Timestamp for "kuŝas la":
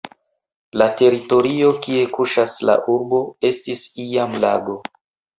2.15-2.77